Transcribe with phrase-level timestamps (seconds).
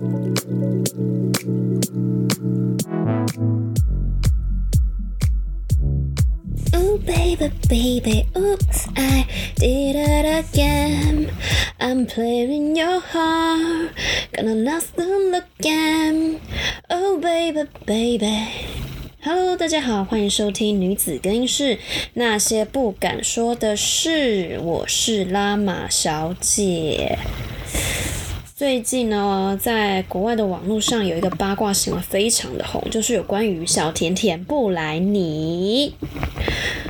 [0.00, 0.04] Oh
[7.04, 9.26] baby, baby, oops, I
[9.56, 11.32] did it again.
[11.80, 13.90] I'm playing your heart,
[14.32, 16.38] gonna lose them again.
[16.88, 18.46] Oh, baby, baby.
[19.20, 21.80] Hello，大家好，欢迎收听女子更衣室
[22.14, 24.60] 那些不敢说的事。
[24.62, 27.18] 我是拉玛小姐。
[28.58, 35.94] 最近呢，在国外的网络上有一个八卦新闻非常的红，就是有关于小甜甜布莱尼。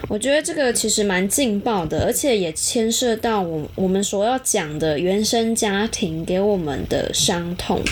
[0.09, 7.83] 我觉得这个其实蛮劲爆的，而且也牵涉到我我们所要讲的原生家庭给我们的伤痛。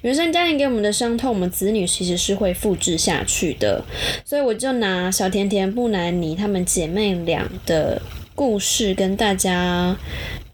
[0.00, 3.84] 原生家庭给我们的伤痛，我们子女其实是会复制下去的。
[4.24, 8.00] 所以我就拿小甜甜布兰妮她们姐妹俩的
[8.34, 9.94] 故事跟大家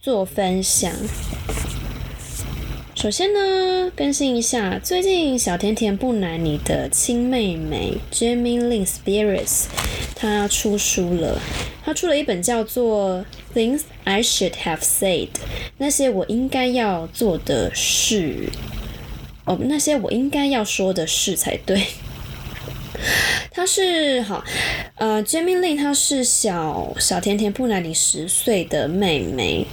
[0.01, 0.91] 做分享。
[2.97, 9.67] 首先呢，更新一下，最近小甜甜布兰妮的亲妹妹 Jamie Lynn Spears，
[10.15, 11.39] 她出书了。
[11.85, 13.23] 她出了一本叫做
[13.55, 15.27] 《Things I Should Have Said》，
[15.77, 18.49] 那些我应该要做的事。
[19.45, 21.85] 哦，那些我应该要说的事才对。
[23.53, 24.43] 她是好，
[24.95, 29.67] 呃，Jamie Lynn，她是小小甜甜布兰妮十岁的妹妹。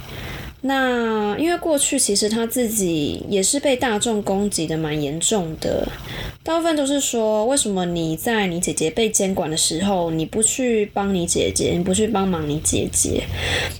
[0.66, 5.86] 那因为过去其实他自己也是被大众攻击的蛮严重的，
[6.42, 13.24] 大部分都是说为什么你在你姐姐被监管的时候，你不去帮你姐姐，你不去帮忙你姐姐。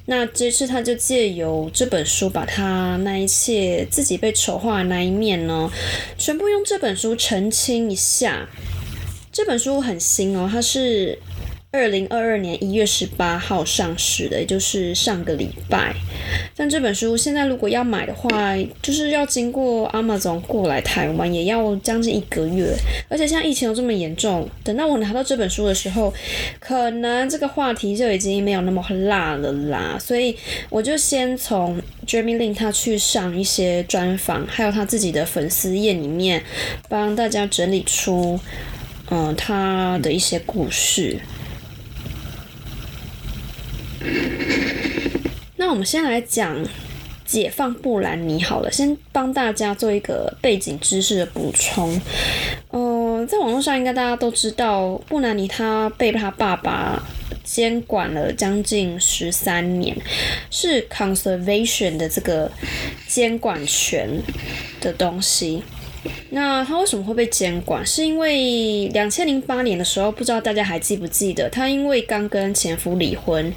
[0.05, 5.71] 那这次他就借由这本书，把他那一切自己被丑化的那一面呢，
[6.19, 8.47] 全部用这本书澄清一下。
[9.33, 11.19] 这本书很新哦，它是。
[11.75, 15.93] 二零二二年一月十八号上市的，也就是上个礼拜。
[16.55, 18.31] 但这本书现在如果要买的话，
[18.81, 22.73] 就是要经过 Amazon 过来台湾，也要将近一个月。
[23.09, 26.15] 而且像疫情又这么严重，等到我拿到这本书的时候，
[26.61, 29.99] 可能这个话题就已经没有那么辣了啦。
[29.99, 30.37] 所以
[30.71, 36.41] 我就先从 Jeremy Lin 他去上一些专访，还有他自己的粉丝页里面，
[36.89, 38.39] 帮大家整理出
[39.11, 41.19] 嗯他的一些故事。
[45.57, 46.57] 那我们先来讲
[47.25, 52.01] 解放布兰妮好了，先帮大家做一个背景知识的补充。
[52.71, 57.03] 嗯，在网络上应该大家都知道，布兰妮她被她爸爸
[57.43, 59.97] 监管了将近十三年，
[60.51, 62.51] 是 conservation 的这个
[63.09, 64.09] 监管权
[64.81, 65.63] 的东西。
[66.31, 67.85] 那他为什么会被监管？
[67.87, 73.53] 是因为两千零八年的时候，不知道大家还记不记得，他因为刚跟前夫离婚，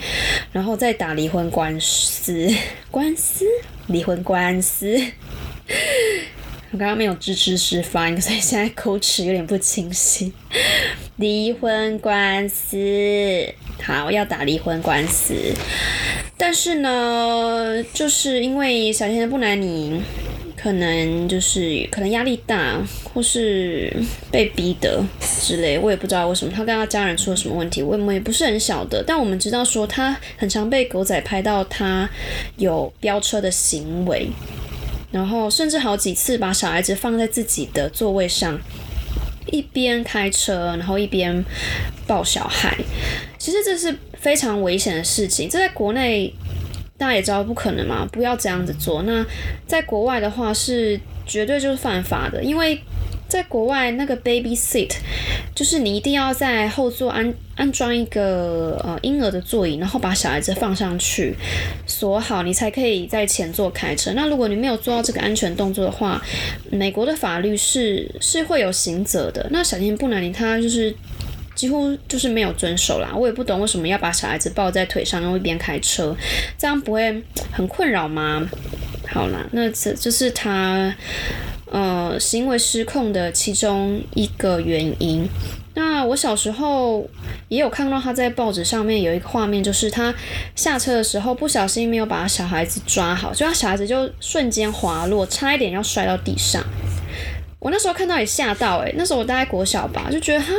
[0.52, 2.50] 然后再打离婚官司，
[2.92, 3.46] 官司，
[3.88, 5.00] 离婚官司。
[6.72, 10.34] 我刚刚没有支持释发音，所以现在口齿有点不清晰。
[11.16, 12.78] 离婚官司，
[13.82, 15.34] 好，要打离婚官司。
[16.38, 20.02] 但是呢，就是因为小甜甜布兰妮。
[20.60, 23.96] 可能就是可能压力大，或是
[24.32, 25.04] 被逼的
[25.44, 29.04] 之类，我也不知道为什么他跟他家人出了什么问题，我们也不是很晓得。
[29.06, 32.10] 但我们知道说他很常被狗仔拍到他
[32.58, 34.28] 有飙车的行为，
[35.12, 38.60] 然后甚至好几次把小孩子放在自己的座位上，
[39.52, 41.46] 一边开车，然后一边
[42.08, 42.76] 抱小孩。
[43.38, 46.34] 其实这是非常危险的事情，这在国内。
[46.98, 49.04] 大家也知道不可能嘛，不要这样子做。
[49.04, 49.26] 那
[49.68, 52.80] 在国外的话是绝对就是犯法的，因为
[53.28, 54.96] 在国外那个 baby seat
[55.54, 61.36] 就是你一定要在后座安安装一个呃婴儿的座椅，然后把小孩子放上去
[61.86, 64.14] 锁好，你才可以在前座开车。
[64.14, 66.22] 那如果你没有做到这个安全动作的话，
[66.72, 69.46] 美国的法律是是会有刑责的。
[69.52, 70.96] 那小天布兰妮他就是。
[71.58, 76.16] 几乎就是没有遵守啦，我也不懂为什么要把小孩子抱在腿上，然后一边开车，
[76.56, 78.48] 这样不会很困扰吗？
[79.10, 80.96] 好啦，那这就是他
[81.72, 85.28] 呃行为失控的其中一个原因。
[85.74, 87.08] 那我小时候
[87.50, 90.14] 也有看到他在报纸上面有一个画面，就是他
[90.56, 96.64] 下车的时候不小心没有把小孩子抓好，就他小孩子就瞬间滑落，差一点要摔到地上。
[97.60, 100.54] 我那时候看到也吓到诶，那时候我大概国小吧，就觉得哈，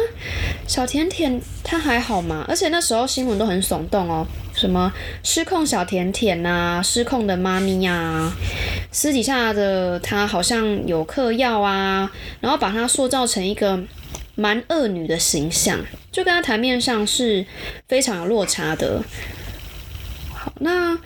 [0.67, 2.45] 小甜甜她还好吗？
[2.49, 4.93] 而且那时候新闻都很耸动哦，什么
[5.23, 8.33] 失控小甜甜呐，失控的妈咪呀，
[8.91, 12.11] 私底下的她好像有嗑药啊，
[12.41, 13.79] 然后把她塑造成一个
[14.35, 15.79] 蛮恶女的形象，
[16.11, 17.47] 就跟她台面上是
[17.87, 19.05] 非常有落差的。
[20.35, 20.99] 好，那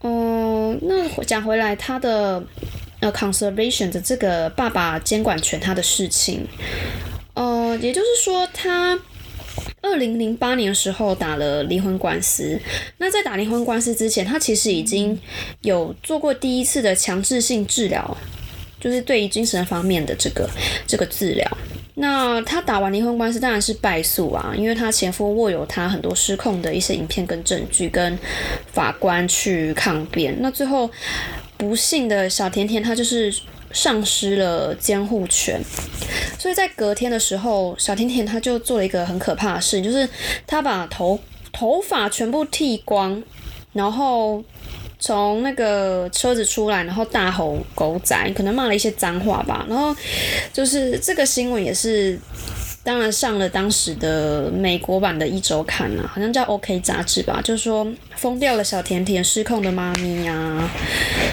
[0.00, 2.44] 哦，那讲回来，她的。
[3.00, 6.46] 呃 conservation 的这个爸爸监管权他的事情。
[7.34, 8.98] 呃，也就是说，他
[9.82, 12.58] 二零零八年的时候打了离婚官司。
[12.98, 15.18] 那在打离婚官司之前，他其实已经
[15.60, 18.16] 有做过第一次的强制性治疗，
[18.80, 20.48] 就是对于精神方面的这个
[20.86, 21.46] 这个治疗。
[21.98, 28.18] 那他打完离婚官司当然是败诉啊，因为他前夫握有他很多失控的一些影片跟证据，跟
[28.70, 30.36] 法官去抗辩。
[30.40, 30.90] 那最后
[31.56, 33.34] 不幸的小甜甜，她就是。
[33.72, 35.60] 丧失了监护权，
[36.38, 40.08] 所以在隔天的时候，小甜甜她就做了一个很可怕的事，就是
[40.46, 41.18] 她把头
[41.52, 43.22] 头发全部剃光，
[43.74, 44.42] 然后
[44.98, 49.94] 从那个车子出来，然后大吼狗仔，可能骂了一些脏话吧，然后
[50.54, 52.18] 就是这个新闻也是。
[52.86, 57.84] 当然上了当时的美国版的一周刊啊，好像叫 OK 杂志吧，就是说
[58.14, 60.70] 疯掉了小甜甜失控的妈咪呀。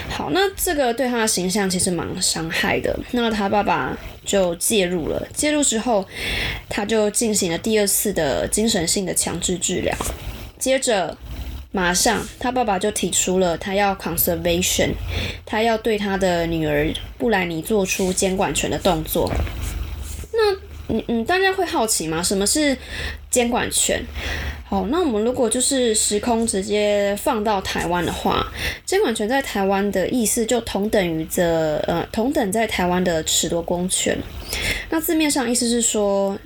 [0.09, 2.99] 好，那这个对他的形象其实蛮伤害的。
[3.11, 3.95] 那他爸爸
[4.25, 6.03] 就介入了，介入之后，
[6.67, 9.95] 他就进行了第二次的精神性的强制治疗。
[10.57, 11.15] 接着，
[11.71, 14.89] 马上他爸爸就提出了他要 conservation，
[15.45, 19.31] 他要对他的女儿布莱尼做出监管权的动作。
[20.33, 20.62] 那。
[20.89, 22.21] 嗯嗯，大家会好奇吗？
[22.21, 22.77] 什么是
[23.29, 24.03] 监管权？
[24.65, 28.45] 好，那我们如果就是时空直接放到台湾的话，
[28.85, 34.17] 监管权在台湾的意思就同等于这呃同等在台湾的褫夺公权。
[34.89, 36.37] 那字面上意思是说，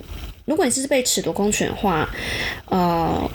[0.45, 2.09] 如果你是被褫夺公权的话，
[2.65, 3.29] 呃，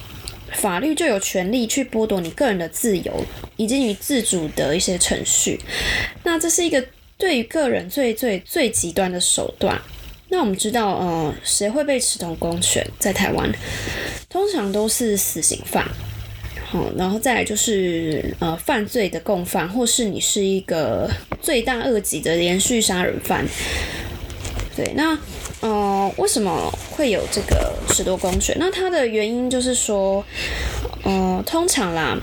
[0.52, 3.24] 法律就有权利去剥夺你个人的自由
[3.56, 5.58] 以及你自主的一些程序。
[6.22, 6.84] 那这是一个
[7.16, 9.80] 对于个人最最最极端的手段。
[10.32, 12.82] 那我们知道，呃，谁会被持同公权？
[12.98, 13.52] 在台湾，
[14.30, 15.86] 通常都是死刑犯。
[16.64, 21.06] 好，然后再来就是呃，犯罪的共犯，或是你是一个
[21.42, 23.46] 罪大恶极的连续杀人犯。
[24.74, 25.18] 对，那
[25.60, 28.56] 呃，为什么会有这个褫夺公权？
[28.58, 30.24] 那它的原因就是说，
[31.04, 32.18] 呃，通常啦，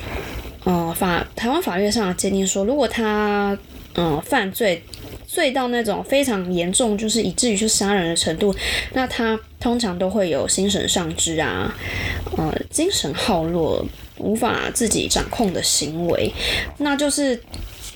[0.63, 3.55] 呃，法台湾法律上鉴定说，如果他
[3.95, 4.83] 嗯犯罪。
[5.31, 8.53] 罪到那种非常严重，就是以至于去杀人的程度，
[8.93, 11.71] 那他通常都会有心神丧志啊，
[12.35, 13.85] 呃，精神耗弱，
[14.17, 16.33] 无法自己掌控的行为，
[16.79, 17.39] 那就是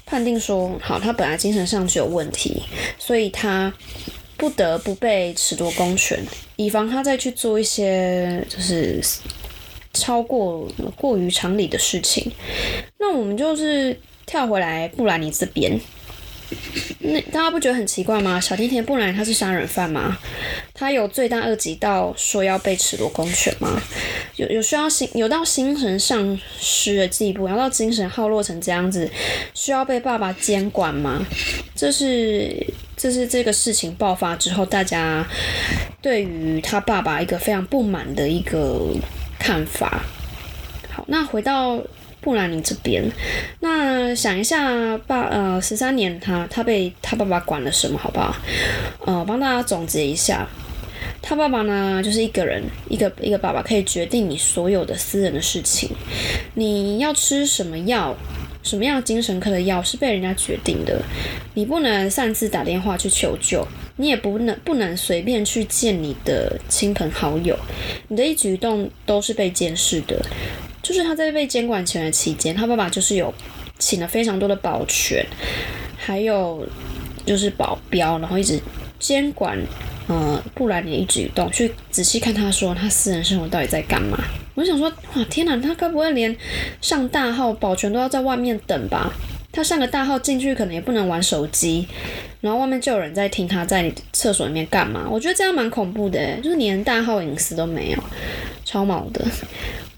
[0.06, 2.62] 判定说，好，他本来精神上就有问题，
[3.00, 3.74] 所以他
[4.38, 6.24] 不得不被褫夺公权，
[6.56, 9.02] 以防他再去做一些就是
[9.92, 12.32] 超过过于常理的事情。
[13.00, 15.80] 那我们就是跳回来布兰妮这边。
[17.00, 18.40] 那大家不觉得很奇怪吗？
[18.40, 20.16] 小甜甜布兰他是杀人犯吗？
[20.72, 23.82] 他有罪大恶极到说要被褫夺公权吗？
[24.36, 29.10] 有有需要心有到精神丧失的地步，要到精神耗落成这样子，
[29.56, 31.26] 需要被爸爸监管吗？
[31.76, 35.28] 这是这是这个事情爆发之后，大家
[36.04, 38.94] 对于他爸爸一个非常不满的一个
[39.40, 40.04] 看法。
[40.92, 41.82] 好，那回到。
[42.24, 43.04] 布兰妮这边，
[43.60, 48.34] 那想一下，爸呃十三年他他被他爸爸管了什么，好不好？
[49.06, 50.48] 呃，帮大家总结一下，
[51.22, 55.90] 他爸爸呢就是一个人，一个一个爸爸可以决定你所有的私人的事情，
[56.54, 58.16] 你要吃什么药，
[58.64, 61.02] 什么样精神科的药是被人家决定的，
[61.54, 63.68] 你不能擅自打电话去求救，
[63.98, 67.60] 你也不能不能随便去见你的亲朋好友，
[68.08, 70.26] 你的一举一动都是被监视的。
[70.84, 73.34] 就是他在被监管权的期间，他爸爸就是有
[73.80, 75.26] 请了非常多的保全，
[75.98, 76.68] 还有
[77.26, 78.60] 就是保镖，然后一直
[79.00, 79.58] 监管
[80.08, 84.20] 呃布兰妮的一举一动，去仔细看他说他私人生活到底在干嘛。
[84.56, 86.36] 我想说，哇天哪，他该不会连
[86.80, 89.12] 上大号保全都要在外面等吧？
[89.52, 91.88] 他上个大号进去可能也不能玩手机，
[92.42, 95.08] 然后外面就有人在听他在厕所里面干嘛？
[95.10, 98.04] 我觉得这样蛮恐怖的，就是连大号隐私都没有，
[98.66, 99.24] 超毛的。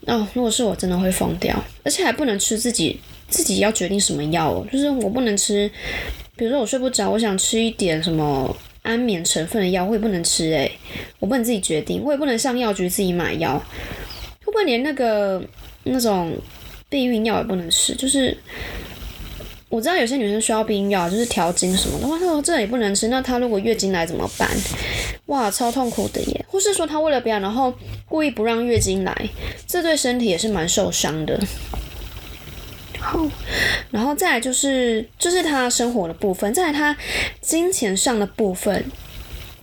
[0.08, 5.70] 哦，如果是我，真的会疯掉，而且还不能吃自己自己要决定什么药，就是我不能吃，
[6.36, 10.72] 比如说我睡不着，我想吃一点什么安眠成分的药，我也不能吃诶，
[11.20, 13.58] 我不能自己决定，我也不能上药局自己买药，
[14.44, 15.44] 会不会连那个
[15.84, 16.34] 那种
[16.90, 17.96] 避孕药也不能吃？
[17.96, 18.38] 就是。
[19.70, 22.08] 我知道有些女生需要避孕药，就是调经什么的。
[22.08, 24.50] 哇，她说这也不能吃，那她如果月经来怎么办？
[25.26, 26.46] 哇，超痛苦的耶！
[26.48, 27.74] 或是说她为了不要，然后
[28.08, 29.30] 故意不让月经来，
[29.68, 31.40] 这对身体也是蛮受伤的。
[33.00, 33.28] 好，
[33.92, 36.96] 然后再来就是，这是她生活的部分，再来她
[37.42, 38.86] 金钱上的部分。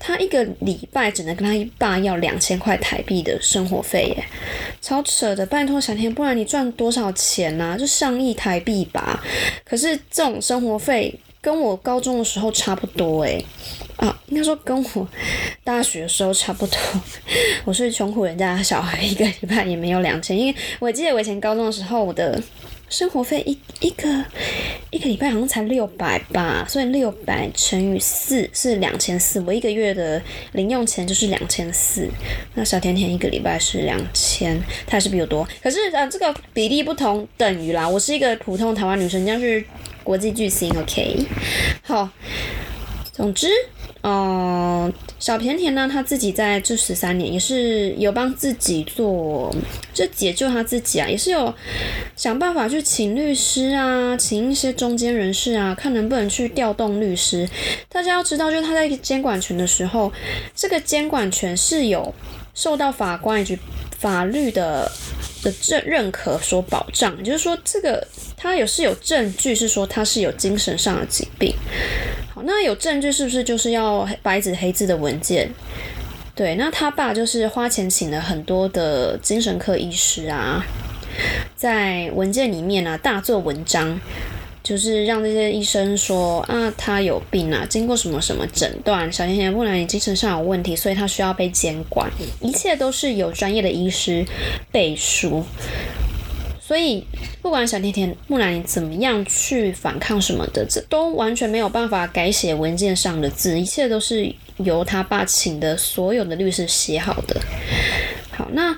[0.04, 4.24] 他一个礼拜只能跟他爸要两千块台币的生活费耶，
[4.80, 5.46] 超扯的！
[5.46, 7.76] 拜托小天，不然你赚多少钱呢？
[7.78, 9.22] 就上亿台币吧。
[9.64, 13.44] 可是这种生活费跟我高中的时候差不多诶。
[13.96, 15.08] 啊，应该说跟我
[15.62, 16.76] 大学的时候差不多。
[17.64, 22.42] 我是穷苦人家的小孩，一个礼拜也没有两千，因为我记得我以前高中的时候，我的。
[22.92, 24.06] 生活费一一个
[24.90, 29.40] 一个礼拜好像才六百吧，所以六百乘以四是两千四。
[29.40, 30.20] 我一个月的
[30.52, 32.06] 零用钱就是两千四。
[32.54, 35.48] 那小甜甜一个礼拜是两千，她还是比我多。
[35.62, 37.88] 可是啊，这个比例不同等于啦。
[37.88, 39.64] 我是一个普通台湾女生，你要是
[40.04, 41.24] 国际巨星，OK？
[41.80, 42.10] 好，
[43.10, 43.48] 总之。
[44.02, 49.54] 哦，小甜甜呢，他自己在这十三年也是有帮自己做，
[49.94, 51.54] 就解救他自己啊，也是有
[52.16, 57.48] 想办法去请律师啊，请一些中间人士啊，看能不能去调动律师。
[57.88, 60.12] 大家要知道，就是他在监管权的时候，
[60.52, 62.12] 这个监管权是有
[62.54, 63.56] 受到法官以及
[64.00, 64.90] 法律的
[65.44, 68.04] 的认认可所保障，就是说这个
[68.36, 71.54] 他有是有证据是说他是有精神上的疾病。
[72.44, 75.50] 那有证据是不是就是要白纸黑字的文件？
[76.34, 80.64] 对，那他爸就是花钱请了很多的精神科医师啊，
[81.54, 84.00] 在文件里面呢大做文章，
[84.62, 94.24] 就是让这些医生说啊他有病啊，经过什么什么诊断，小甜甜不然你精神上有问题，所以他需要被监管，一切都是有专业的医师
[94.70, 95.44] 背书。
[96.72, 97.06] 所以，
[97.42, 107.38] 不管小甜甜、木兰怎么样去反抗什么的，这都完全没有办法改写文件上的字，一切都是由他爸请的所有的律师写好的。
[108.30, 108.74] 好，那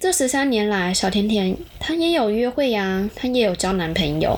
[0.00, 4.36] 这十三年来，小甜甜她也有约会呀，她也有交男朋友，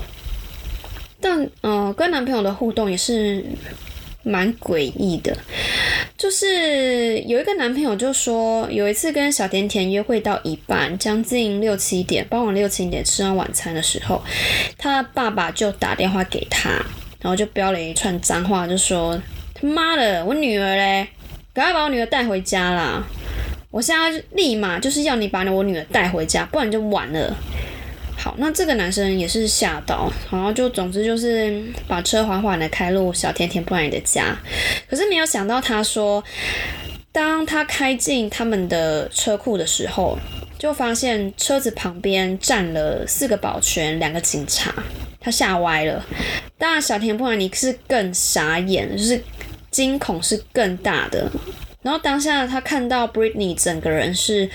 [1.19, 3.43] 但嗯，跟男朋友的互动也是。
[4.23, 5.37] 蛮诡异的，
[6.17, 14.23] 就是有一个男朋友就说，有一次跟小甜甜约会到一半，将近六七点，傍晚六七点吃完晚餐的时候，
[14.79, 16.71] 他爸爸就打电话给他，
[17.21, 19.21] 然后就飙了一串脏话，就说
[19.55, 21.09] 他妈的，我女儿嘞，
[21.53, 23.05] 赶快把我女儿带回家啦！
[23.71, 27.35] 我现在立马就是要你把我女儿带回家，不然就完了。
[28.23, 34.37] 好，那这个男生也是吓到，然后就总之就是把车缓缓的开入小甜甜布莱的家，
[34.89, 36.23] 可是没有想到，他说，
[37.11, 40.17] 当他开进他们的车库的时候，
[40.57, 44.73] 就发现车子旁边站了四个保全，两个警察，
[45.19, 46.07] 他吓歪了。
[46.57, 49.21] 当然，小甜甜布兰妮是更傻眼，就是
[49.73, 51.29] 惊恐是更大的。
[51.83, 54.49] 然后当下他看到 Britney 整个人是。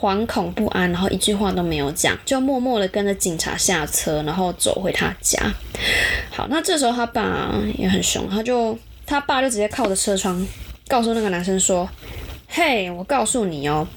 [0.00, 5.52] 惶恐不安，然后一句话都没有讲，就默默的跟着警察下车，然后走回他家。
[6.30, 10.46] 好，那这时候他爸也很凶，他就他爸就直接靠着车窗，
[10.86, 11.90] 告诉那个男生说
[12.46, 13.88] ：“嘿，我告诉你哦，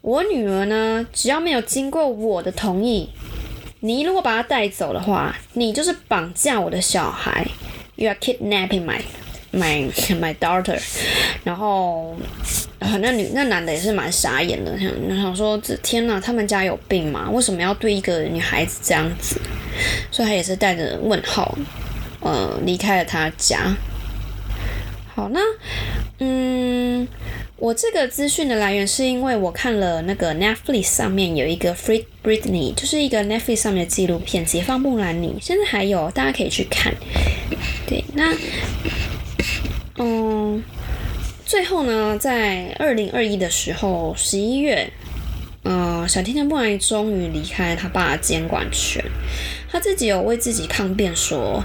[0.00, 3.10] 我女儿呢，只要没有经过我的同意，
[3.80, 7.46] 你如果把她带走的话，你就是绑架我的小孩
[7.96, 9.02] ，You are kidnapping my
[9.58, 10.78] my my daughter。”
[11.44, 12.16] 然后。
[12.78, 14.88] 啊，那女那男的也是蛮傻眼的，想
[15.20, 17.28] 想说，这天呐，他们家有病吗？
[17.28, 19.36] 为什么要对一个女孩子这样子？
[20.12, 21.58] 所以他也是带着问号，
[22.20, 23.76] 呃，离开了他家。
[25.12, 25.40] 好，那
[26.20, 27.08] 嗯，
[27.56, 36.94] 我这个资讯的来源是因为我看了那个 Netflix 上面有一个 Free Britney，就是一个 Netflix 上面的纪录片《解放木兰妮》，现在还有，大家可以去看。
[37.88, 38.32] 对，那。
[41.48, 44.92] 最后呢，在二零二一的时候，十一月，
[45.62, 49.02] 呃，小甜甜布莱终于离开他爸的监管权，
[49.70, 51.64] 他自己有为自己抗辩说：“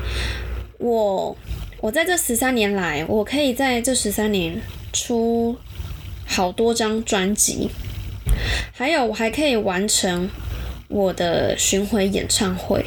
[0.79, 1.35] 我，
[1.81, 4.61] 我在这十三年来，我可以在这十三年
[4.93, 5.57] 出
[6.25, 7.69] 好多张专辑，
[8.71, 10.29] 还有我还可以完成
[10.87, 12.85] 我的巡回演唱会，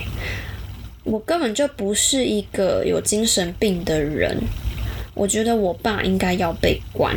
[1.04, 4.38] 我根本就不是一个有精神病的人。”
[5.16, 7.16] 我觉得我爸应该要被关，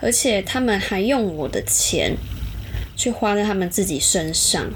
[0.00, 2.16] 而且他们还用我的钱
[2.96, 4.70] 去花在他们自己身上，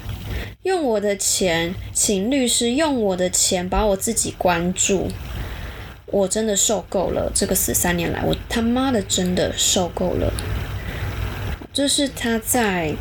[0.65, 5.09] 用我的钱请律师，用我的钱把我自己关住。
[6.07, 10.31] 我真的受够了，这个十三年来，我他妈的真的受够了。
[11.73, 12.93] 这是他在。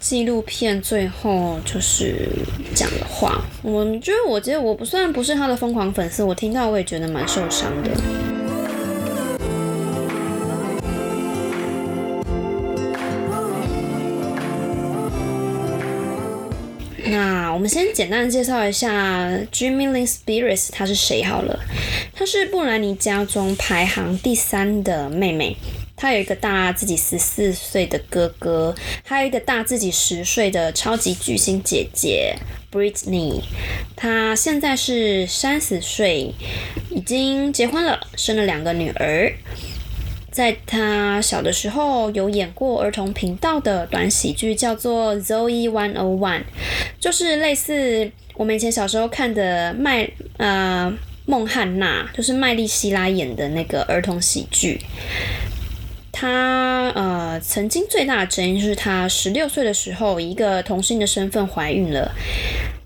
[0.00, 2.28] 纪录片最后就是
[2.74, 7.90] 讲的话，我觉得，我觉得我不算不是他的疯狂粉丝，我听到我也觉得蛮受伤的。
[17.06, 21.58] 那我们先简单介绍一下 Jimmy Lin Spears，他是谁好了？
[22.12, 25.56] 他是布兰妮家中排行第三的妹妹。
[25.96, 32.36] 他有一个大自己十四岁的哥哥，还有一个大自己十岁的超级巨星姐姐
[32.74, 33.40] Britney，
[33.94, 36.34] 她现在是三十岁，
[36.90, 39.32] 已经结婚了，生了两个女儿。
[40.32, 46.40] 在她小的时候，有演过儿童频道的短喜剧，叫做《Zoe One O One》，
[46.98, 50.92] 就是类似我们以前小时候看的麦呃
[51.26, 54.80] 孟汉娜，就是麦莉希拉演的那个儿童喜剧。
[56.14, 62.12] 她呃曾经最大的争议就是她十六岁的时候，一个同性的身份怀孕了。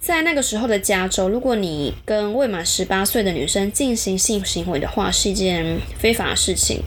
[0.00, 6.82] 在那个时候的加州，如果你跟未满十八岁的女生进行性行为的话，是一件非法的事情。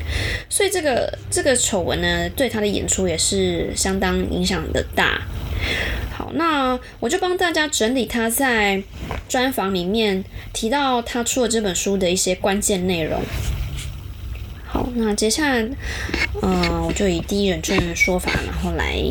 [0.50, 5.22] 所以这个这个丑闻呢，对她的演出也是相当影响的大。
[6.12, 8.82] 好，那我就帮大家整理她在
[9.30, 13.22] 专访里面提到她出了这本书的一些关键内容。
[14.96, 15.68] 那接下来，
[16.42, 19.02] 嗯，我就以第一人称的说法，然后来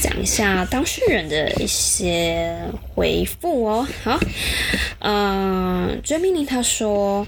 [0.00, 2.56] 讲一下当事人的一些
[2.94, 3.86] 回复哦。
[4.04, 4.18] 好，
[5.00, 7.26] 嗯，追命令他说，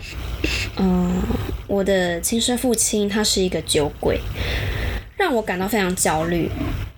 [0.76, 1.22] 嗯，
[1.66, 4.20] 我的亲生父亲他是一个酒鬼，
[5.16, 6.48] 让我感到非常焦虑。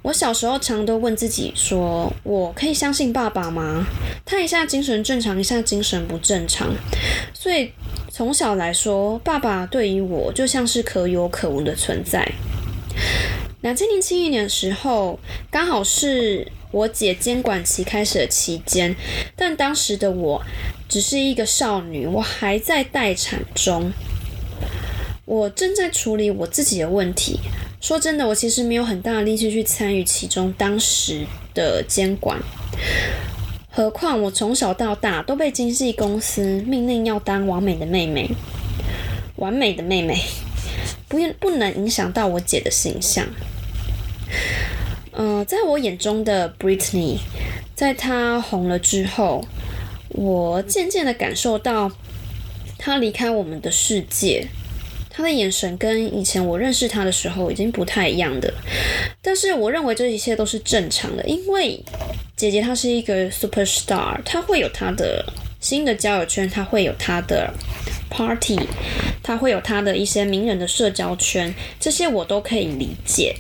[0.03, 3.87] 我小时候常都问自己说，我可以相信爸爸吗？
[4.25, 6.69] 他一下精神正常，一下精神不正常，
[7.33, 7.73] 所以。
[8.15, 12.31] 从小来说，爸爸对于我就像是可有可无的存在。
[13.63, 15.19] 两千零七年的时候，
[15.51, 18.95] 刚好是我姐监管期开始的期间，
[19.35, 20.43] 但当时的我
[20.91, 23.91] 只是一个少女，我还在待产中，
[25.25, 27.41] 我正在处理我自己的问题。
[27.81, 32.39] 说真的，我其实没有很大的力气去参与其中当时的监管。
[33.75, 38.29] 何况我从小到大都被经纪公司命令要当完美的妹妹，
[39.37, 40.15] 完美的妹妹，
[41.09, 43.25] 不不能影响到我姐的形象。
[45.13, 47.17] 嗯，在我眼中的 Britney，
[47.75, 49.43] 在她红了之后，
[50.11, 51.91] 我渐渐的感受到
[52.77, 54.49] 她离开我们的世界。
[55.09, 58.53] 她的眼神跟以前我认识她的时候已经不太一样的，
[59.23, 61.83] 但是我认为这一切都是正常的，因为
[62.43, 65.25] 姐姐她是一个 super star，她会有她的
[65.61, 67.55] 新的交友圈，她会有她的
[68.11, 68.59] party，
[69.23, 73.37] 她会有她的一些名人的社交圈，这些我都可以理解。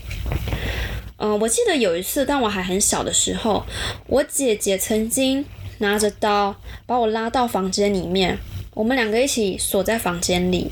[1.16, 3.66] 嗯，我记得有一次当我还很小的时候，
[4.06, 5.44] 我姐姐曾经
[5.78, 6.54] 拿着刀
[6.86, 8.38] 把我拉到房间里面，
[8.72, 10.70] 我们两个一起锁在房间里。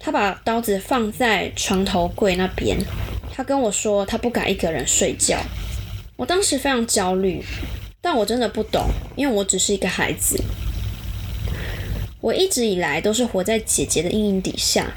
[0.00, 2.76] 她把刀子放在床头柜那边，
[3.32, 5.38] 她跟我说她不敢一个人睡觉。
[6.16, 7.44] 我当时非常焦虑，
[8.00, 10.42] 但我真的不懂，因为我只是一个孩子。
[12.22, 14.94] 我一直以来都是活在姐姐的阴影底下。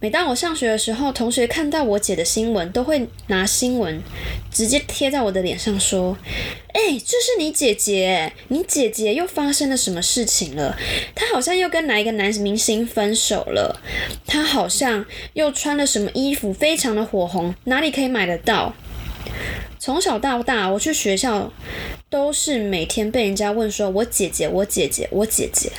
[0.00, 4.02] 每当我上学的时候，同学看到我姐的新闻，都会拿新闻
[4.50, 6.16] 直接贴在我的脸上，说
[6.72, 10.76] ：“哎，这是你姐姐，你姐姐又发生了什么事情了？
[11.14, 13.80] 她好像又跟哪一个男明星分手了？
[14.26, 18.74] 她好像又穿了什么衣服，非常的火红，哪里可以买得到？”
[19.82, 21.50] 从小到大，我去学校
[22.10, 25.72] 都是每天被人家问说：“我姐姐，我姐姐，我姐姐。”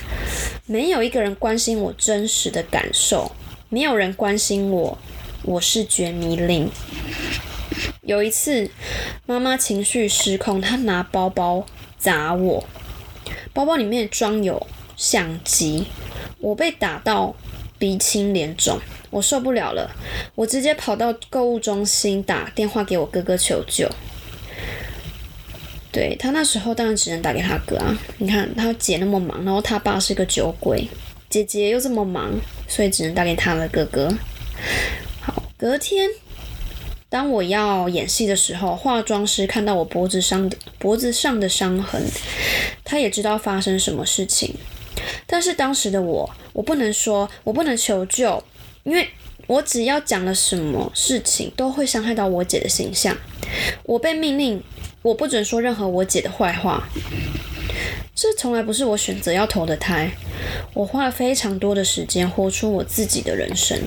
[0.66, 3.32] 没有一个人关心我真实的感受。
[3.70, 4.98] 没有人关心我，
[5.44, 6.68] 我是绝迷令。
[8.02, 8.72] 有一次，
[9.28, 11.68] 妈妈情绪失控，她拿包包
[12.00, 12.64] 砸我，
[13.54, 14.66] 包包里面装有
[14.98, 15.86] 相机，
[16.40, 17.36] 我被打到
[17.78, 18.80] 鼻青脸肿，
[19.12, 19.88] 我受不了了，
[20.34, 23.88] 我直接跑到购物中心打电话给我哥哥求救。
[25.92, 30.88] 对他那时候当然只能打给他哥啊，你看他姐那么忙，然后他爸是个酒鬼。
[31.30, 32.32] 姐姐又这么忙，
[32.68, 34.10] 所以只能打给他的哥哥。
[35.22, 36.10] 好，隔天
[37.10, 42.02] 当我要演戏的时候，化妆师看到我脖子上的脖子上的伤痕，
[42.86, 44.56] 他也知道发生什么事情。
[45.26, 48.42] 但是当时的我，我不能说，我不能求救，
[48.84, 49.10] 因为
[49.48, 53.16] 我只要讲了什么事情，都会伤害到我姐的形象。
[53.84, 54.64] 我被命令，
[55.02, 56.88] 我不准说任何我姐的坏话。
[58.14, 60.12] 这从来不是我选择要投的胎，
[60.74, 63.80] 我花了非常多的时间活出我自己的人生。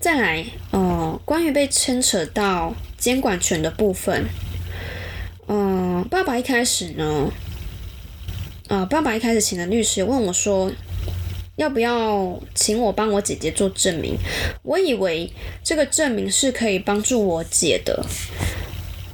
[0.00, 4.26] 再来，呃，关于被牵扯到监管权的部分，
[5.48, 7.30] 嗯，爸爸一开始呢，
[8.68, 10.70] 啊，爸爸一开始请的律师问我说，
[11.56, 14.16] 要不要请我帮我姐姐做证明？
[14.62, 15.30] 我以为
[15.64, 18.04] 这个证明是可以帮助我姐的。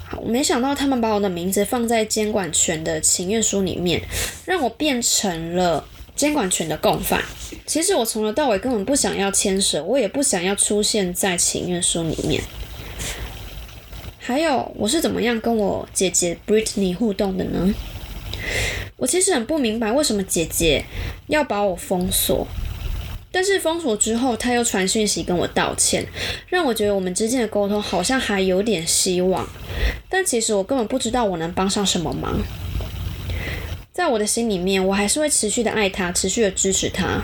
[0.05, 4.03] 好没想到他们把我的名字放在监管权的请愿书里面，
[4.45, 7.23] 让我变成了监管权的共犯。
[7.65, 12.43] 其实我从头到尾根本不想要牵涉，我也不想要出现在请愿书里面。
[14.19, 17.73] 还有我是怎么样跟我姐姐 Britney 互动的呢？
[18.97, 20.85] 我其实很不明白为什么姐姐
[21.27, 22.47] 要把我封锁，
[23.33, 26.07] 但是封锁之后，她又传讯息跟我道歉，
[26.49, 29.49] 让我觉得我们之间的沟通好像还有点希望。
[30.09, 32.39] 但其实我根本不知道我能帮上什么忙。
[33.93, 37.23] 在我的心里面，我还是会持续的爱她，持续的支持她。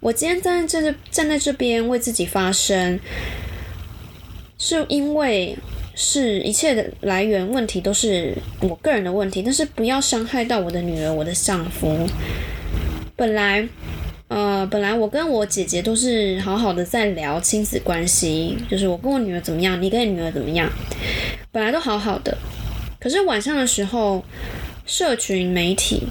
[0.00, 3.00] 我今天站在这站在这边为自己发声，
[4.58, 5.56] 是因为。
[6.00, 12.06] 是一切的来源问题都是我个人的问题，但是不要伤害到我的女儿、我的丈夫。
[13.16, 13.68] 本来，
[14.28, 20.70] 呃，本来我跟我姐姐都是好好的在聊亲子关系，就是我跟我女儿怎么样，你跟你女儿怎么样，
[21.50, 22.38] 本来都好好的。
[23.00, 24.22] 可是晚上的时候，
[24.86, 26.04] 社群媒体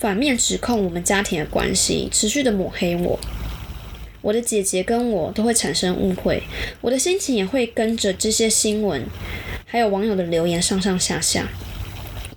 [0.00, 3.16] 反面指控我们家庭的关系，持续的抹黑我。
[4.26, 6.42] 我的姐姐跟我都会产生误会，
[6.80, 9.00] 我的心情也会跟着这些新闻，
[9.64, 11.48] 还有网友的留言上上下下，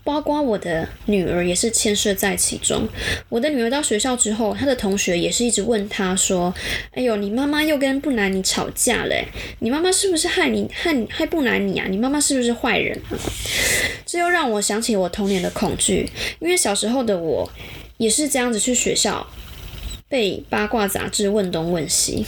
[0.03, 2.87] 包括我的女儿也是牵涉在其中。
[3.27, 6.53] 我的女儿到学校之后，她的同学也是一直问她说
[6.93, 9.15] ：“哎呦，你妈妈又跟布兰妮吵架了，
[9.57, 11.87] 你妈妈是不是害你害你害布兰妮啊？
[11.89, 13.17] 你妈妈是不是坏人啊？”
[14.05, 17.51] 这又让我想起我童年的恐惧，因为小时候的我
[17.97, 19.25] 也是这样子去学校。
[20.09, 22.25] 被八卦杂志问东问西，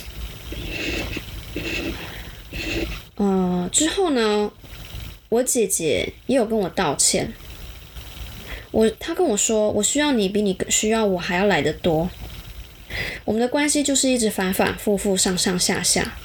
[3.15, 4.51] 呃，之后呢，
[5.29, 7.33] 我姐姐也有跟我道歉。
[8.69, 12.09] 我她跟我说，我需要你比你需要我还要来得多。
[13.25, 16.17] 我们的关系就是一直反反复复，上上下下。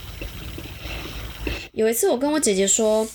[1.76, 3.06] 有一次，我跟我姐姐说。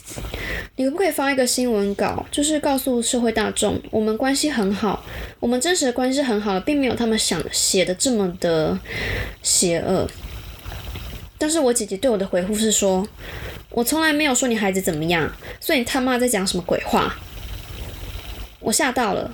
[0.76, 5.04] 你可不可以发一个新闻稿，就是告诉社会大众，我们关系很好，
[5.40, 8.80] 我们真实的关系很好，并没有他们想写的这么的
[9.42, 10.08] 邪恶。
[11.38, 13.06] 但是我姐姐对我的回复是说，
[13.72, 17.16] 我从来没有说你孩子怎么样，所以你他妈在讲什么鬼话？
[18.60, 19.34] 我吓到了，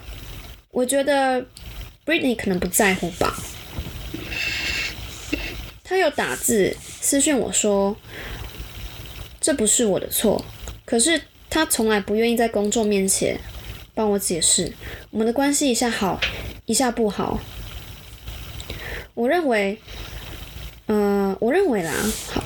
[0.71, 1.45] 我觉得
[2.05, 3.35] Britney 可能不在乎吧。
[5.83, 7.95] 他有打字私讯我说，
[9.47, 10.43] 这不是我的错，
[10.83, 11.21] 可是。
[11.49, 13.39] 他从来不愿意在公众面前
[13.95, 14.69] 帮我解释，
[15.11, 16.19] 我们的关系一下好，
[16.65, 17.39] 一下不好。
[19.13, 19.77] 我认为，
[20.87, 21.93] 嗯，我认为啦，
[22.27, 22.43] 好，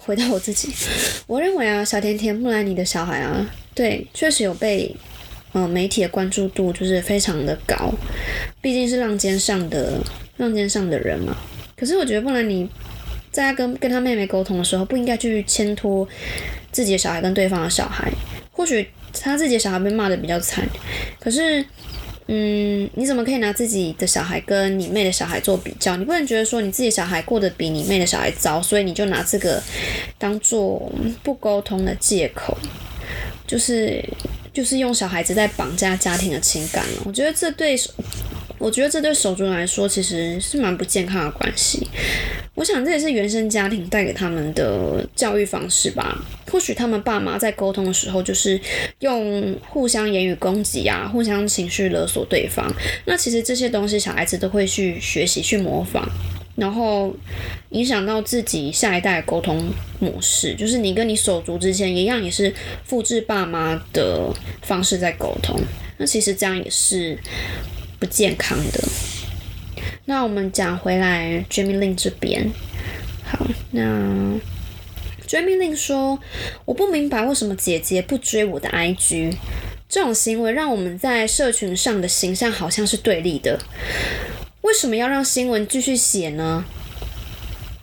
[0.00, 0.74] 回到我自己，
[1.28, 4.96] 我认为啊，小甜甜木兰妮的小孩啊，对，确实有被，
[5.52, 7.94] 嗯，媒体的关注度就是非常的高，
[8.60, 10.00] 毕竟是浪尖上的
[10.38, 11.36] 浪尖上的人嘛。
[11.76, 12.68] 可是我觉得木兰妮
[13.30, 16.06] 在他跟跟他妹妹沟通的时候，不应该去牵拖
[16.72, 18.10] 自己的小孩跟对方的小孩。
[18.52, 20.68] 或许他自己的小孩被骂的比较惨，
[21.18, 21.64] 可是，
[22.26, 25.96] 嗯，你怎么可以拿自己的小孩跟你妹的小孩做比较？
[25.96, 29.62] 你不能觉得说你自己小孩过得比你妹的小孩糟，所以你就拿这个
[30.18, 32.56] 当做不沟通的借口，
[33.46, 34.04] 就是
[34.52, 37.02] 就是用小孩子在绑架家庭的情感了。
[37.04, 37.78] 我觉得这对。
[38.58, 41.88] 我觉得这对手足来说其实是蛮不健康的关系。
[42.54, 46.18] 我想这也是原生家庭带给他们的教育方式吧。
[46.50, 48.60] 或许他们爸妈在沟通的时候就是
[48.98, 52.70] 用互相言语攻击啊，互相情绪勒索对方。
[53.06, 56.06] 那其实这些东西小孩子都会去学习、去模仿，
[56.56, 57.14] 然后
[57.70, 60.54] 影响到自己下一代沟通模式。
[60.54, 62.52] 就是你跟你手足之间一样，也是
[62.84, 65.58] 复制爸妈的方式在沟通。
[65.98, 67.18] 那其实这样也是。
[68.00, 68.82] 不健康的。
[70.04, 72.50] 那我们讲回来，Jamie Lin 这边，
[73.24, 73.82] 好，那
[75.26, 76.18] Jamie Lin 说，
[76.64, 79.34] 我不明白为什么姐姐不追我的 IG，
[79.88, 83.58] 这种行为让我们在社群上的形象好像是对立的。
[84.62, 86.64] 为什么要让新闻继续写呢？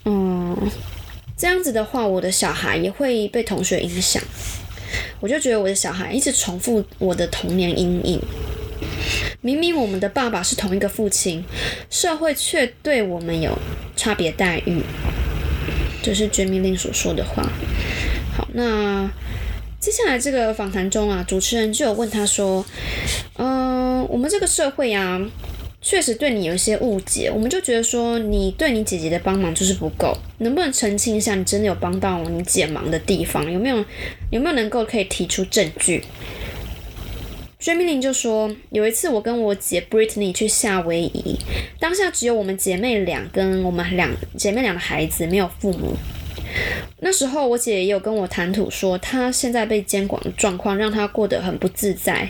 [0.06, 0.56] 嗯，
[1.36, 4.22] 这样子的话，我的小孩也会被同学影响。
[5.20, 8.22] 我就觉得我的小孩一直重复我的童年阴影。
[9.42, 11.44] 明明我们的爸爸是同一个父亲，
[11.90, 13.58] 社会却对我们有
[13.96, 14.82] 差别待遇，
[16.02, 17.44] 这是绝命令所说的话。
[18.36, 19.10] 好，那
[19.80, 22.66] 接下来这个访谈中啊，主持人就有问他说
[23.38, 25.22] ：“嗯，我们这个社会啊，
[25.82, 33.50] 确实对你有一些误解，我们就觉得说你对你姐姐的帮忙就是不够，能不能澄清一下，你真的有帮到你姐忙的地方？
[33.52, 33.78] 有没有
[34.32, 36.04] 有没有能够可以提出证据？”
[37.68, 41.38] 薛明玲就说：“有一次，我跟我姐 Brittany 去夏威夷，
[41.82, 45.94] 当下只有我们姐妹俩跟我们两姐妹俩的孩子，没有父母。
[47.02, 52.30] 那时候，我姐也有跟我谈吐说，她现在被监管的状况让她过得很不自在，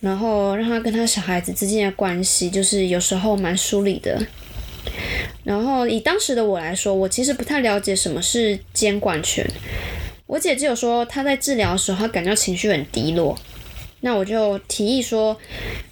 [0.00, 4.22] 然后让她跟她小孩子之间的关系就是有时候蛮疏离的。
[5.44, 9.46] 然后以当时的我来说，我其实不太了解什么是监管权。”
[10.28, 13.34] 我姐只有说她在治疗的时候，她感到情绪很低落。
[14.02, 15.36] 那我就提议说，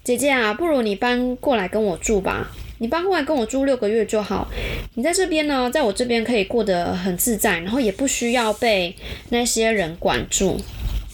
[0.04, 2.50] 姐姐啊，不如你搬过来跟我住吧。
[2.78, 4.48] 你搬过来跟我住六个月就好。
[4.94, 8.96] 你在这边呢，在我这边可以过得很自在，然后也不需要被
[9.28, 10.58] 那些人管住。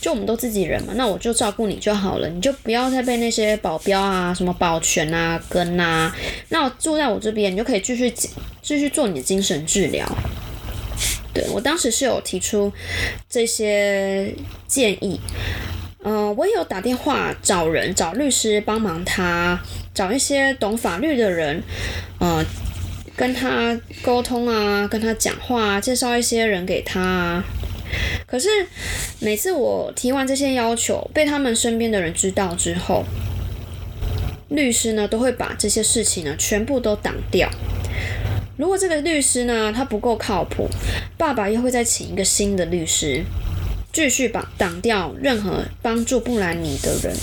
[0.01, 6.15] 就我们都自己人嘛，那我就照顾你就好了，你就不要再被那些保镖啊、什么保全啊跟啊。
[6.51, 8.09] 那我住在我这边，你就可以继续
[8.63, 10.07] 继续做你的精神治疗。
[11.35, 12.73] 对我当时是有提出
[13.29, 14.33] 这些
[14.69, 15.21] 建议。
[16.09, 19.61] 嗯，我也有打电话找人，找律师帮忙他，
[19.93, 21.61] 找一些懂法律的人，
[22.21, 22.45] 呃，
[23.17, 27.43] 跟他沟通啊，跟他讲话啊，介绍一些人给他。
[28.25, 28.49] 可是
[29.19, 33.05] 每次我提完这些要求，被他们身边的人知道之后，
[34.49, 37.51] 律师呢都会把这些事情呢全部都挡掉。
[38.57, 40.69] 如果这个律师呢他不够靠谱，
[41.19, 43.25] 爸爸又会再请一个新的律师。
[43.97, 47.17] 继续把挡掉任何帮助布兰妮的人，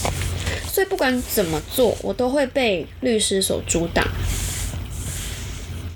[0.67, 4.03] 所以不管怎么做，我都会被律师所阻挡。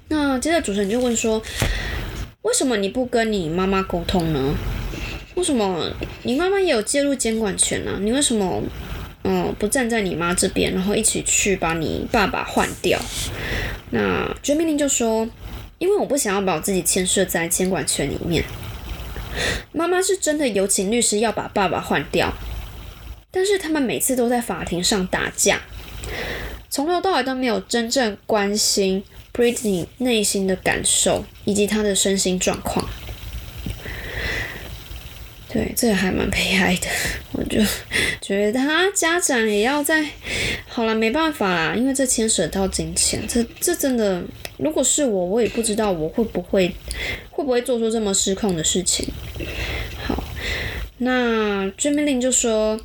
[0.09, 1.41] 那接着主持人就问说
[2.43, 4.53] ：“为什么你不跟你妈妈沟通呢？
[5.33, 7.97] 为什么你妈妈也有介入监管权呢？
[7.99, 8.61] 你为什么
[9.23, 13.01] 嗯不站在你妈这边，然后一起去把你爸爸换掉？”
[13.89, 15.27] 那绝命令就说
[15.79, 18.43] ：“因为我不想要把我自己牵涉在监管权里面。”
[19.71, 22.33] 妈妈是真的有请律师要把爸爸换掉，
[23.31, 25.61] 但是他们每次都在法庭上打架，
[26.69, 32.87] 从头到尾都没有真正关心 Britney 内心的感受以及她的身心状况。
[35.49, 36.87] 对，这个还蛮悲哀的，
[37.31, 37.61] 我就
[38.21, 40.05] 觉得他家长也要在，
[40.67, 44.21] 好了，没办法啦，因为这牵涉到金钱，这这真的，
[44.57, 46.75] 如果是我，我也不知道我会不会
[47.31, 49.07] 会不会做出这么失控的事情。
[50.05, 50.23] 好，
[50.99, 52.79] 那追命令就说，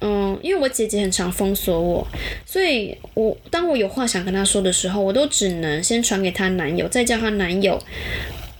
[0.00, 2.06] 嗯，因为我姐姐很常封锁我，
[2.44, 7.82] 所以我当我有话想跟她说的时候，我都只能先传给她男友，再叫她男友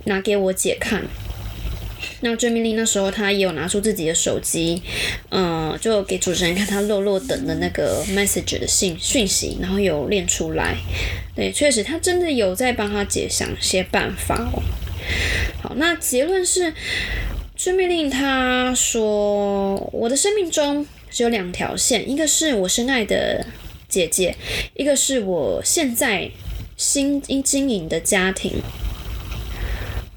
[0.05, 1.03] 拿给我姐看。
[2.21, 4.83] 那追命令那时候，她也有拿出自己的手机，
[5.31, 10.77] 嗯，就给主持人看她落落等的那个 message 的信讯息，然后有练出来。
[11.35, 14.63] 对，确实他真的有在帮他姐想些办法哦。
[15.63, 16.73] 好，那结论是，
[17.57, 23.47] 追命令他说，我的生命中只有两条线，一个是我深爱的
[23.89, 24.37] 姐姐，
[24.75, 26.31] 一个是我现在
[26.77, 28.63] 新经营的家庭。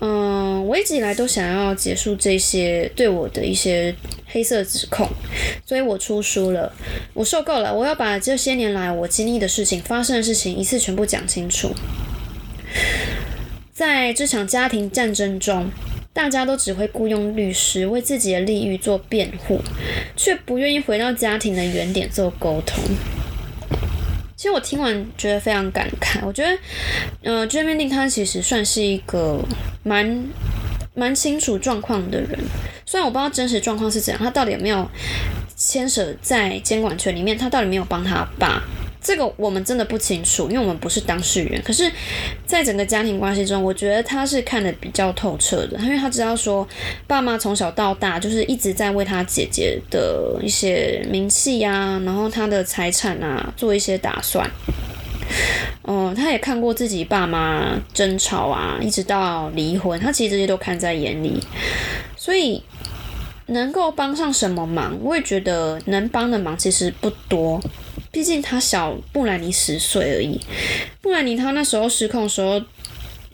[0.01, 3.93] 嗯，我一直以来都想要结束这些对我的一些
[4.27, 5.05] 黑色指控，
[5.65, 6.71] 所以我出书了。
[7.13, 11.73] 我受够了，我要把这些年来我经历的事情、发生的事情一次全部讲清楚。
[13.79, 15.71] 在这场家庭战争中，
[16.11, 19.61] 大家都只会雇佣律师为自己的利益做辩护，
[20.17, 22.83] 却不愿意回到家庭的原点做沟通。
[24.35, 26.19] 其实我听完觉得非常感慨。
[26.25, 26.57] 我觉得，
[27.23, 29.41] 呃 j a m i e 他其实算是一个
[29.83, 30.25] 蛮
[30.93, 32.37] 蛮清楚状况的人。
[32.85, 34.85] 虽然我不知道真实状况是怎样，他到底有没有
[35.55, 38.61] 牵涉在监管权里面，他到底没有帮他爸。
[39.01, 41.61] 这个我们真的不清楚，因为我们不是当事人。
[41.63, 41.89] 可是，
[42.45, 46.67] 在整个家庭关系中，我觉得他是看得比较透彻的，因为他知道说，
[47.07, 54.49] 爸妈从小到大就是一直在为他姐姐的一些名气呀，然后他的财产啊做一些打算。
[55.83, 61.41] 嗯，他也看过自己爸妈争吵啊，一直到离婚，他其实这些都看在眼里，
[62.17, 62.61] 所以
[63.47, 67.61] 能够帮上什么忙，我也觉得能帮的忙其实不多。
[68.11, 70.39] 毕竟他小布兰妮十岁而已，
[71.01, 72.61] 布兰妮她那时候失控的时候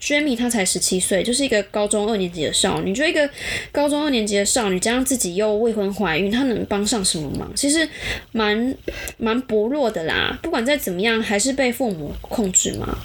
[0.01, 2.93] ，Jamie 她才十七岁，就是一个高中二年级的少女。
[2.93, 3.29] 就一个
[3.71, 7.51] 高中二年级的少女，加上自己又未婚怀孕，她能帮上什么忙？
[7.55, 7.87] 其实
[8.31, 8.75] 蛮
[9.17, 10.37] 蛮薄弱的啦。
[10.43, 12.97] 不管再怎么样，还是被父母控制嘛。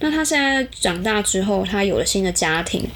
[0.00, 2.86] 那她现在长大之后，她有了新的家庭，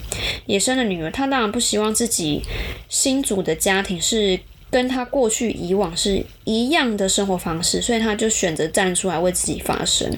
[0.47, 1.11] 也生了女儿。
[1.11, 2.43] 她当然不希望自己
[2.89, 4.39] 新组的家庭是。
[4.71, 10.09] 跟他过去以往是一样的生活方式，所以他就选择站出来为自己发声。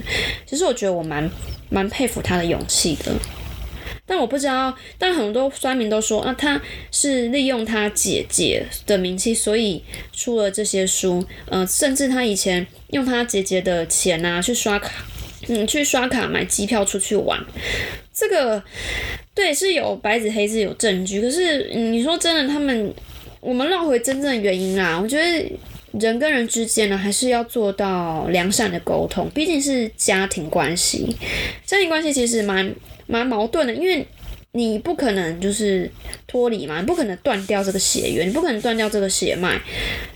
[0.47, 1.31] 其实我觉得我蛮
[1.71, 3.13] 蛮佩服他的勇气的。
[4.05, 6.61] 但我不知道，但很多酸民都说啊，他
[6.91, 11.25] 是利用他姐姐的名气，所以出了这些书。
[11.47, 15.05] 嗯，甚至他以前用他姐姐的钱啊去刷卡，
[15.49, 17.43] 嗯，去刷卡买机票出去玩。
[18.13, 18.63] 这个
[19.35, 22.93] 对是有白纸黑字有证据，可是你说真的，他们。
[23.43, 25.53] 我们绕回真正的原因啊，我觉得
[25.99, 31.17] 人跟人之间呢，还是要做到良善的沟通，毕竟是家庭关系。
[31.67, 32.73] 家庭关系其实蛮
[33.09, 34.07] 蛮矛盾的，因为
[34.55, 35.91] 你不可能就是
[36.27, 39.59] 脱离嘛，你不可能断掉这个血缘，你不可能断掉这个血脉。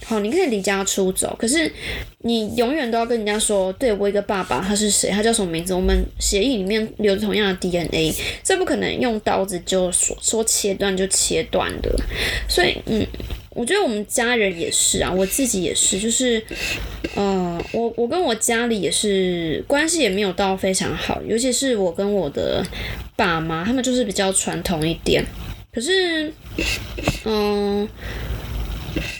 [0.04, 1.72] 好，你可以离家出走，可是
[2.18, 5.72] 你永远都要跟人家说，对我一个爸爸，他是谁，他叫什么名字？
[5.72, 11.90] 我们协议里面留着同样的 DNA，这不可能用刀子就说说切断就切断的。
[12.46, 13.06] 所以，嗯，
[13.54, 16.44] 我觉得我们家人也是啊，我自己也是，就是，
[17.16, 22.62] 嗯，我我跟我家里也是关系也没有到非常好，尤其是我跟我的。
[23.16, 25.24] 爸妈他们就是比较传统一点，
[25.72, 26.32] 可是，
[27.24, 27.88] 嗯，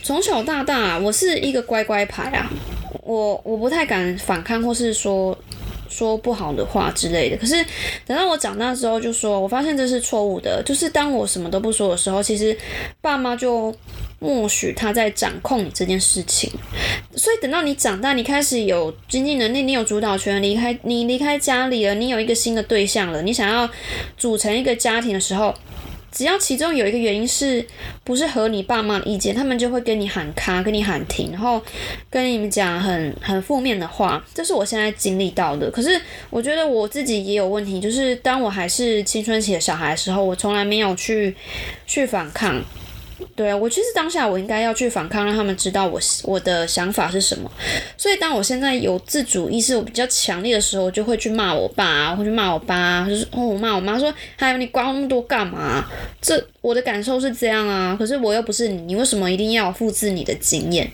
[0.03, 2.51] 从小到大我是一个乖乖牌啊，
[3.03, 5.37] 我我不太敢反抗或是说
[5.89, 7.37] 说不好的话之类的。
[7.37, 7.55] 可是
[8.07, 12.57] 等到我长大之后，就说我发现这是错误的，就是当我什么都不说的时候，其实
[13.01, 13.75] 爸妈就。
[14.19, 16.51] 默许他在掌控你这件事情，
[17.15, 23.69] 所以等到你长大，你开始有经济能力，你有主导权，离开你离开家里了，你有一个新的对象了，你想要
[24.17, 25.55] 组成一个家庭的时候，
[26.17, 27.63] 只要其中有一个原因是
[28.03, 31.63] 不是和你爸妈的意见，他们就会跟你喊卡，跟你喊停，然后
[32.09, 34.25] 跟你们讲很很负面的话。
[34.33, 35.71] 这是我现在经历到的。
[35.71, 36.01] 可是
[36.31, 41.37] 我觉得我自己也有问题，就是当我还是青春期的小孩的时候，我从来没有去
[41.87, 42.65] 去反抗。
[43.35, 47.51] 对啊，我其实当下我应该要去反抗，让他们知道我我的想法是什么。
[47.97, 55.87] 所以当我现在有自主意识，我比较强烈的时候，我就会去骂我爸，会去骂我爸，就是哦，我骂我妈说，还有你管我那么多干嘛？
[56.21, 60.91] 这我的感受是这样啊，可是我又不是你，你为什么一定要复制你的经验？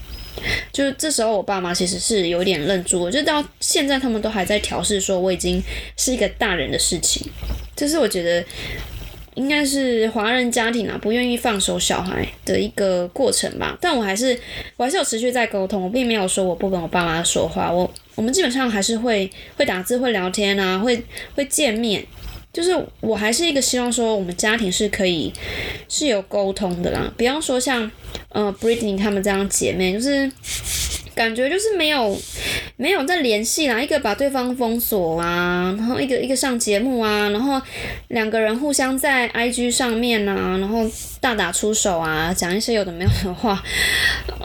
[0.72, 5.62] 就是这时候我爸妈其实是有点愣住，就到现在他们都还在调试，说我已经
[5.96, 7.28] 是一个大人的事情，
[7.74, 8.44] 这是我觉得。
[9.34, 13.76] 应该是华人家庭啊，不愿意放手小孩的一个过程吧。
[13.80, 14.38] 但我还是，
[14.76, 17.72] 我还是有持续在沟通，我并没有说我不跟我爸妈说话。
[17.72, 21.02] 我我们基本上还是会 会打字、会聊天啊，会
[21.34, 22.04] 会见面。
[22.52, 25.32] 就是我还是一个希望说，我们家庭是可以
[25.88, 27.10] 是有沟通的啦。
[27.16, 27.90] 比方说像
[28.28, 30.30] 呃 Britney 他们这样姐妹，就是。
[31.14, 32.18] 感觉就是没有
[32.77, 37.61] 没有在联系啦，一个把对方封锁啊，然后一个一个上节目啊，然后
[38.09, 43.62] 两个人互相在 IG 上面啊，然后大打出手啊，讲一些有的没有的话，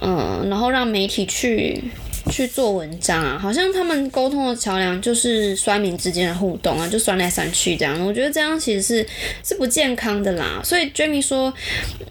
[0.02, 1.84] 嗯，然后让媒体去。
[2.30, 8.06] 去做文章啊，好像他们沟通的桥梁就是酸民之间的互动啊，就酸来酸去这样。
[8.06, 9.08] 我觉得这样其实是
[9.44, 10.62] 是不健康的啦。
[10.63, 11.54] 所以 Jamie 说，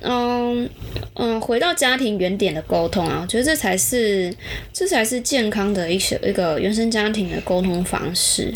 [0.03, 0.69] 嗯
[1.15, 4.35] 嗯，回到家庭原点的沟通啊，我觉得这才是
[4.73, 8.53] 这才是健康的一些一个原生家庭的沟通方式。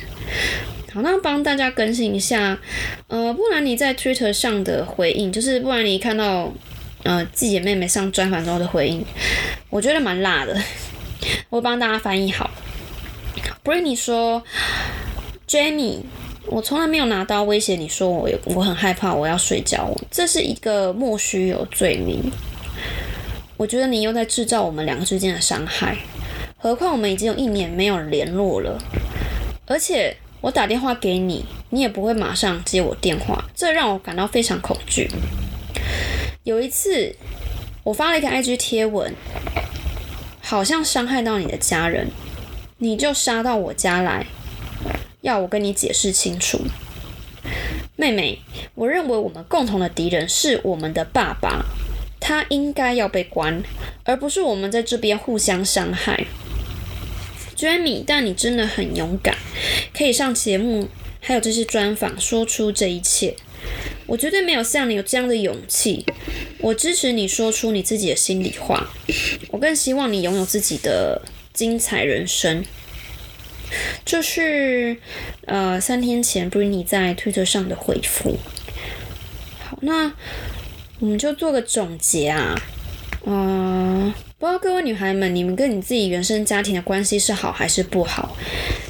[0.92, 2.58] 好，那帮大家更新一下，
[3.06, 6.52] 呃，不然你在 Twitter 上的回应，就是不然你看到
[7.04, 9.04] 呃季姐妹妹上专访之后的回应，
[9.68, 10.60] 我觉得蛮辣的。
[11.48, 12.50] 我帮大家翻译好。
[13.64, 14.42] Britney 说
[15.46, 16.00] ：“Jamie，
[16.46, 22.30] 我从来没有拿刀威胁你说我我很害怕我要睡觉，这是一个莫须有罪名。
[23.56, 25.96] 我觉得你又在制造我们两个之间的伤害。
[26.56, 28.78] 何况我们已经有一年没有联络了，
[29.66, 35.10] 而且我打电话给你，你也不会马上接我电话，这让我感到非常恐惧。
[36.44, 37.14] 有一次，
[37.84, 39.14] 我发了一个 IG 贴文。”
[40.50, 42.08] 好像伤害到你的家人，
[42.78, 44.26] 你就杀到我家来，
[45.20, 46.62] 要我跟你解释清楚。
[47.94, 48.40] 妹妹，
[48.74, 51.66] 我认为我们共同的敌人是我们的爸爸，
[52.18, 53.62] 他应该要被关，
[54.02, 56.26] 而不是我们在这边互相伤害。
[57.56, 59.36] Jamie，但你真的很勇敢，
[59.96, 60.88] 可以上节目，
[61.20, 63.36] 还有这些专访，说出这一切。
[64.06, 66.04] 我绝对没有像你有这样的勇气。
[66.58, 68.90] 我支持你说出你自己的心里话。
[69.50, 72.64] 我更希望你拥有自己的精彩人生。
[74.04, 74.96] 这是
[75.46, 78.36] 呃，三天前 Britney 在推特上的回复。
[79.60, 80.12] 好，那
[80.98, 82.60] 我们就做个总结啊。
[83.24, 88.36] 嗯，不知道各位女孩们，你们跟你自己原生家庭的关系是好还是不好？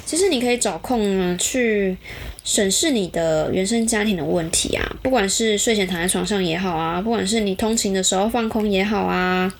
[0.05, 1.95] 其实你可以找空呢去。
[2.43, 9.51] 审视你的原生家庭的问题啊，不管是睡前躺在床上也好啊，不管是你通勤的时候放空也好啊，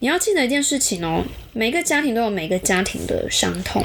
[0.00, 3.82] 你要记得一件事情哦，每个家庭都有每个家庭的伤痛，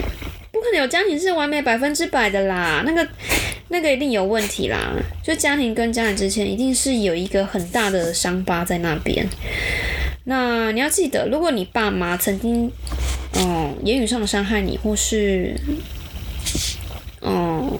[0.52, 3.08] 不可能有家庭是完美百分之百的啦，那个
[3.70, 9.26] 那个一定有问题啦，就家庭跟家人之间一定是有一个很大的伤疤在那边。
[10.26, 12.72] 那你要记得，如果你爸妈曾经
[13.38, 15.54] 嗯言语上的伤害你，或是
[17.26, 17.80] 嗯，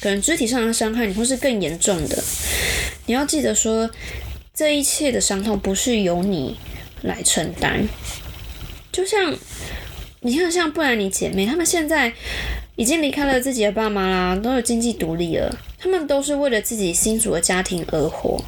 [0.00, 2.22] 可能肢体上的伤害，你或是更严重的，
[3.06, 3.90] 你要记得说，
[4.54, 6.56] 这一切的伤痛不是由你
[7.02, 7.88] 来承担。
[8.92, 9.34] 就像
[10.20, 12.12] 你看，像布兰妮姐妹，她们现在
[12.76, 18.42] 已经离开了自己的爸妈啦，都有经济独立了，他们都是为了自己新组的家庭而活。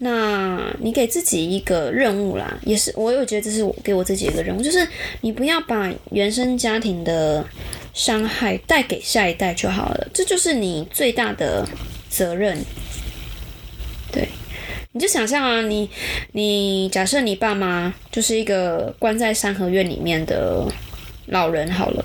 [0.00, 4.86] 那你给自己一个任务啦，也是我有觉得这是我给我自己一个任务，就是
[5.22, 7.44] 你不要把原生家庭的
[7.92, 11.66] 伤害带给下一代就好了，这就是你最大的
[12.08, 12.58] 责任。
[14.10, 14.28] 对，
[14.92, 15.90] 你就想象啊，你
[16.32, 20.66] 你假设你爸妈就是一个关在三合院里面的
[21.26, 22.04] 老人好了，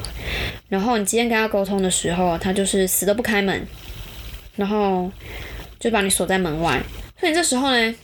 [0.67, 3.65] 然后你今天跟他沟通的时候，他就是死都不开门，
[4.55, 5.09] 然后
[5.79, 6.81] 就把你锁在门外。
[7.21, 7.95] 那你这时候呢？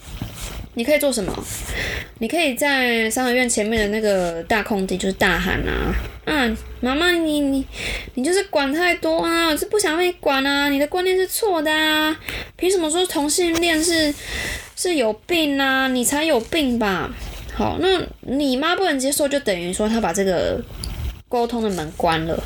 [0.79, 1.37] 你可以做什么？
[2.19, 5.93] 你可以在三合院前面的那个大空地，就是大喊啊！
[6.23, 7.65] 嗯，妈妈，你你
[8.13, 9.49] 你就是管太多啊！
[9.49, 10.69] 我是不想被管啊！
[10.69, 12.17] 你的观念是错的啊！
[12.55, 14.13] 凭什么说同性恋是
[14.77, 15.89] 是有病啊？
[15.89, 17.13] 你才有病吧？
[17.53, 20.63] 好，那你妈不能接受，就等于说她把这个
[21.27, 22.41] 沟通的门关了。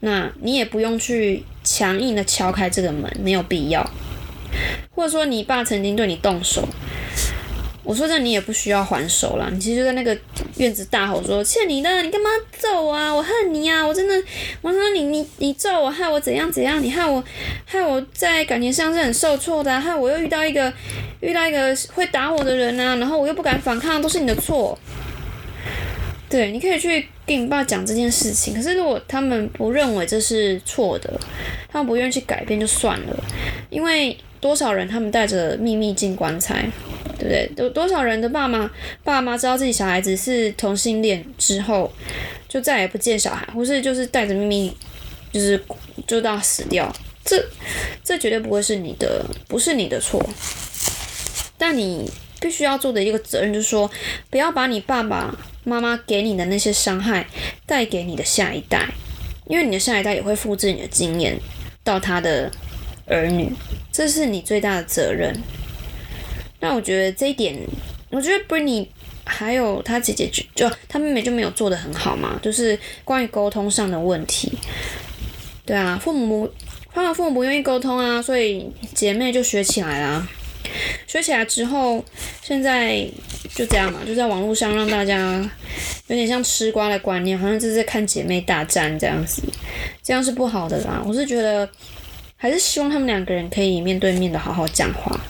[0.00, 3.86] 那你也不用去强硬的敲开这个门，没有必要。
[4.90, 6.66] 或者说你爸曾经对你动手，
[7.84, 9.48] 我说这你也不需要还手了。
[9.50, 10.14] 你其实就在那个
[10.58, 12.28] 院子大吼说：“欠你的，你干嘛
[12.58, 13.10] 揍我啊？
[13.10, 13.86] 我恨你啊！
[13.86, 14.14] 我真的，
[14.60, 16.82] 我说你你你揍我，害我怎样怎样？
[16.82, 17.24] 你害我
[17.64, 20.70] 害我在感情上是很受挫的，害我又遇到一个
[21.20, 24.78] 遇到一个会打我的人啊，然后我又不敢反抗，都是你的错。”
[26.28, 28.52] 对，你可以去跟你爸讲这件事情。
[28.52, 31.18] 可是如果他们不认为这是错的，
[31.70, 33.24] 他们不愿意去改变就算了，
[33.70, 34.14] 因为。
[34.40, 36.64] 多少人他们带着秘密进棺材，
[37.18, 37.50] 对不对？
[37.56, 38.70] 有多少人的爸妈、
[39.02, 41.92] 爸妈知道自己小孩子是同性恋之后，
[42.48, 44.76] 就再也不见小孩，或是就是带着秘密，
[45.32, 45.60] 就是
[46.06, 46.94] 就到死掉。
[47.24, 47.44] 这
[48.02, 50.24] 这绝对不会是你的，不是你的错。
[51.58, 52.10] 但你
[52.40, 53.90] 必须要做的一个责任就是说，
[54.30, 57.26] 不要把你爸爸妈妈给你的那些伤害
[57.66, 58.88] 带给你的下一代，
[59.46, 61.36] 因为你的下一代也会复制你的经验
[61.82, 62.50] 到他的
[63.06, 63.52] 儿女。
[63.98, 65.36] 这是你最大的责任。
[66.60, 67.58] 那我觉得这一点，
[68.10, 68.86] 我觉得 Britney
[69.24, 74.56] 还有她姐姐就就她妹妹就没有做的很好嘛，就是关于沟通上的问题。
[75.66, 76.48] 对啊，父母
[76.94, 80.28] 他们父母不愿意沟通啊，所以姐妹就学起来啦。
[81.08, 82.04] 学起来之后，
[82.40, 83.04] 现在
[83.52, 85.40] 就这样嘛，就在网络上让大家
[86.06, 89.42] 有点像吃瓜的观念，好像这是在看姐妹大战这样子，
[90.04, 91.02] 这样是不好的啦。
[91.04, 91.68] 我是觉得。
[92.40, 95.20] 还是希望他们两个人可以面对面的好好讲话。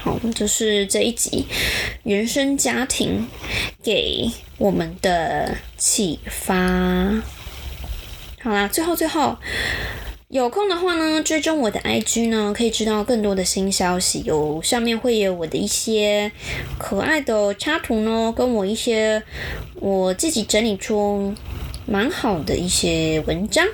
[0.00, 1.44] 好，这是这一集
[2.04, 3.26] 原生家庭
[3.82, 7.20] 给我们的启发。
[8.40, 9.36] 好啦，最后最后，
[10.28, 14.22] 有空的话呢，追踪我的 IG 呢，可以知道更多的新消息。
[14.24, 16.30] 有上面会有我的一些
[16.78, 19.20] 可爱的插图呢，跟我一些
[19.74, 21.34] 我自己整理出
[21.86, 23.66] 蛮好的一些文章。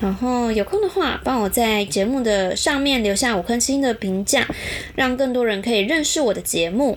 [0.00, 4.46] 然后有空的话，帮我在节目的上面留下五颗星的评价，
[4.94, 6.96] 让更多人可以认识我的节目，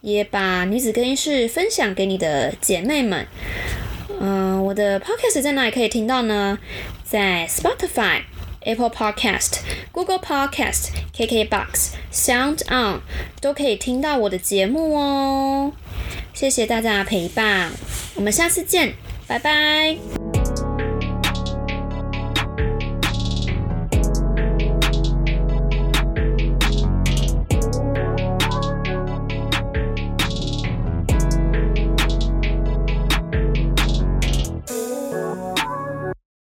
[0.00, 3.26] 也把女子更衣室分享给你的姐妹们。
[4.20, 6.58] 嗯，我的 podcast 在哪里可以听到呢？
[7.04, 8.22] 在 Spotify、
[8.60, 9.58] Apple Podcast、
[9.90, 13.00] Google Podcast、KKBox、Sound On
[13.40, 15.72] 都可以听到我的节目哦。
[16.32, 17.72] 谢谢大家的陪伴，
[18.14, 18.94] 我们下次见，
[19.26, 20.41] 拜拜。